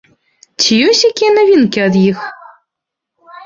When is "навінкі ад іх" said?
1.39-2.27